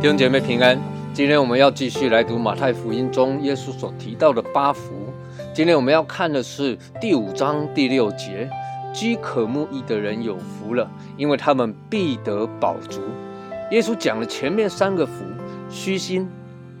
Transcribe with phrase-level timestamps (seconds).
[0.00, 0.80] 弟兄姐妹平安，
[1.12, 4.94] 今天我们要继续来读马太福音中耶稣所提到的八福。
[5.52, 8.48] 今天我们要看的是第五章第六节：
[8.94, 13.02] 饥渴慕义的人有福了，因为他们必得饱足。
[13.70, 15.24] 耶稣讲了前面三个福：
[15.68, 16.26] 虚心、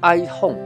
[0.00, 0.56] 哀痛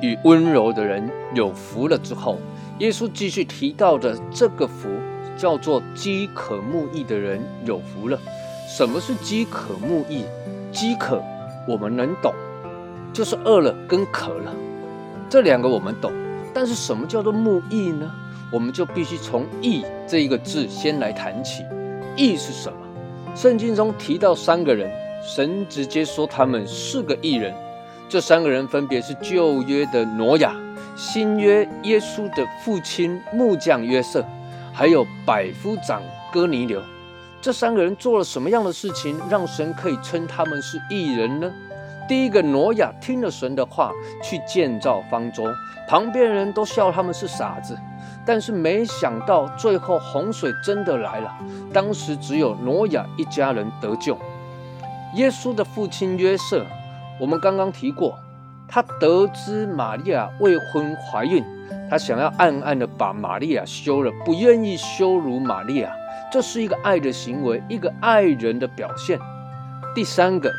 [0.00, 2.38] 与温柔的人有福了之后，
[2.78, 4.88] 耶稣继续提到的这个福
[5.36, 8.18] 叫做饥渴慕义的人有福了。
[8.66, 10.24] 什么是饥渴慕义？
[10.70, 11.22] 饥渴。
[11.68, 12.34] 我们能懂，
[13.12, 14.52] 就是饿了跟渴了，
[15.28, 16.10] 这两个我们懂。
[16.52, 18.10] 但是什么叫做慕义呢？
[18.50, 21.62] 我们就必须从义这一个字先来谈起。
[22.16, 22.78] 义是什么？
[23.36, 24.90] 圣经中提到三个人，
[25.22, 27.54] 神直接说他们是个义人。
[28.12, 30.54] 这三个人分别是旧约的挪亚，
[30.94, 34.22] 新约耶稣的父亲木匠约瑟，
[34.70, 36.78] 还有百夫长哥尼流。
[37.40, 41.50] 这三个人做了什么样的事情，让神可以称他们是异人呢？
[42.06, 43.90] 第一个，挪亚听了神的话
[44.22, 45.44] 去建造方舟，
[45.88, 47.74] 旁边人都笑他们是傻子，
[48.26, 51.34] 但是没想到最后洪水真的来了，
[51.72, 54.18] 当时只有挪亚一家人得救。
[55.14, 56.66] 耶稣的父亲约瑟，
[57.22, 58.18] 我们刚刚提过，
[58.66, 61.40] 他得知玛利亚未婚怀孕，
[61.88, 65.92] 他想要暗暗的把玛利亚休了，不愿意羞辱玛利亚。
[66.32, 69.20] 这是一个爱的行为，一个爱人的表现。
[69.94, 70.52] 第三个，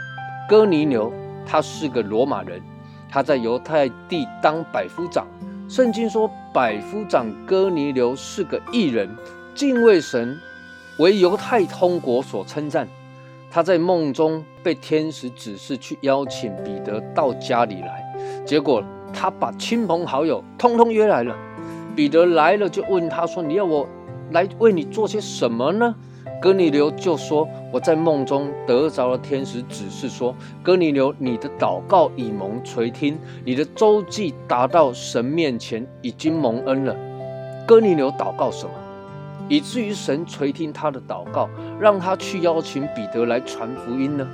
[0.47, 1.11] 哥尼流，
[1.45, 2.61] 他是个罗马人，
[3.09, 5.27] 他在犹太地当百夫长。
[5.67, 9.09] 圣经说，百夫长哥尼流是个异人，
[9.53, 10.39] 敬畏神，
[10.97, 12.87] 为犹太通国所称赞。
[13.55, 18.03] 他在梦中被天使指示去邀请彼得到家里来，
[18.43, 21.37] 结果他把亲朋好友通通约来了。
[21.95, 23.87] 彼得来了就问他说：“你要我？”
[24.33, 25.93] 来为你做些什么呢？
[26.41, 36.95] 哥尼流就说：“我在梦中得着了天使指示，说哥尼流，你的祷告已蒙垂听，你的周记达到神面前，已经蒙恩了。”
[37.67, 38.71] 哥尼流祷告什么，
[39.49, 41.49] 以至于神垂听他的祷告，
[41.79, 44.27] 让他去邀请彼得来传福音呢？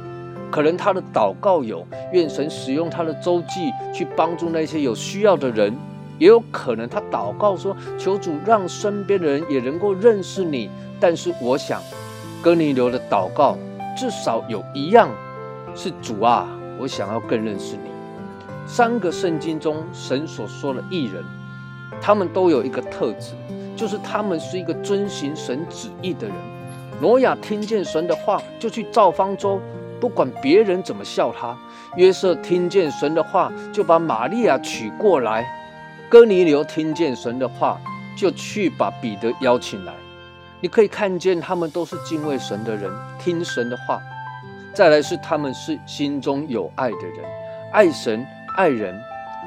[0.52, 5.76] 可能他的祷告有愿神使用他的周记去帮助那些有需要的人。
[6.18, 11.82] 也有可能他祷告说：“求主让身边的人也能够认识你。”但是我想，
[12.42, 13.58] 哥尼流的祷告
[13.96, 15.10] 至少有一样
[15.74, 16.46] 是主啊，
[16.78, 17.90] 我想要更认识你。
[18.68, 21.24] 三个圣经中神所说的艺人，
[22.02, 23.34] 他们都有一个特质，
[23.80, 26.36] 就是他们是一个遵行神旨意的人。
[27.00, 29.62] 挪亚听见神的话就去造方舟，
[30.02, 31.56] 不管别人怎么笑他；
[31.96, 35.48] 约瑟听见神的话就把玛利亚娶过来。
[36.10, 37.80] 哥尼流听见神的话，
[38.18, 39.94] 就去把彼得邀请来。
[40.60, 44.02] 你可以看见，他们都是敬畏神的人，听神的话。
[44.74, 47.26] 再来是他们是心中有爱的人，
[47.72, 49.00] 爱神爱人。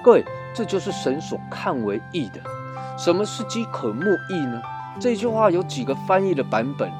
[0.03, 2.41] 各位，这就是神所看为义的。
[2.99, 4.61] 什么是饥渴慕义呢？
[5.01, 6.91] 这句话有几个翻译的版本，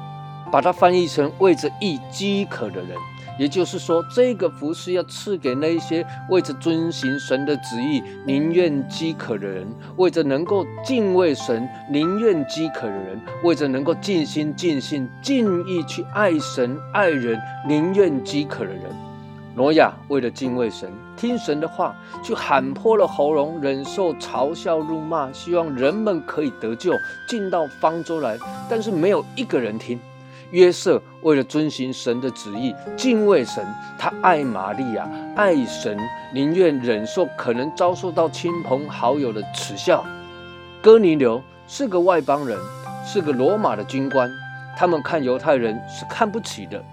[0.51, 2.97] 把它翻译成为着义饥渴的人。
[3.39, 9.65] 也就是说，这个福是要赐给那一些为着遵行神的旨意、宁愿饥渴的人；
[9.97, 18.83] 为着能够敬畏神、宁愿饥渴的人；为着能够尽心尽性尽意去爱神爱人、宁愿饥渴的人。
[19.55, 26.93] 挪亚为了敬畏神、听神的话，去喊破了喉咙，忍受嘲笑辱骂，希望人们可以得救，
[27.29, 28.37] 进到方舟来。
[28.67, 29.99] 但是没有一个人听。
[30.49, 33.65] 约瑟为了遵行神的旨意，敬畏神，
[33.97, 35.97] 他爱玛利亚，爱神，
[36.33, 40.03] 宁愿忍受可能遭受到亲朋好友的耻笑。
[40.81, 42.57] 哥尼流是个外邦人，
[43.05, 44.29] 是个罗马的军官，
[44.77, 46.83] 他们看犹太人是看不起的，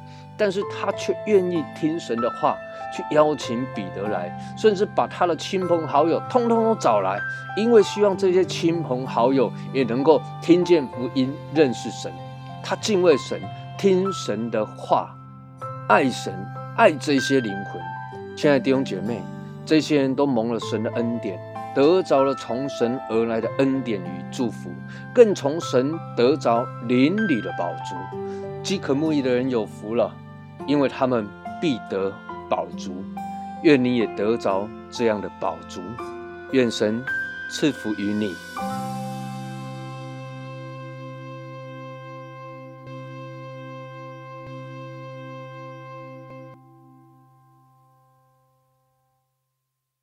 [0.41, 2.57] 但是他却愿意听神的话，
[2.97, 7.21] 去邀请彼得来，甚至把他的亲朋好友通通都找来，
[7.59, 12.11] 因为希望这些亲朋好友也能够听见福音，认识神。
[12.63, 13.39] 他敬畏神，
[13.77, 15.15] 听神的话，
[15.91, 16.33] 爱神，
[16.75, 17.79] 爱这些灵魂。
[18.35, 19.21] 亲爱的弟兄姐妹，
[19.67, 21.39] 这些人都蒙了神的恩典，
[21.75, 24.71] 得着了从神而来的恩典与祝福，
[25.15, 27.95] 更从神得着邻里的宝足。
[28.63, 30.15] 饥渴慕义的人有福了，
[30.67, 31.27] 因为他们
[31.61, 32.13] 必得
[32.49, 33.05] 宝足。
[33.63, 35.81] 愿你也得着这样的宝足。
[36.53, 37.03] 愿神
[37.51, 38.35] 赐福于你。